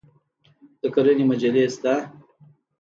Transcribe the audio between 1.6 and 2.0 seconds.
شته؟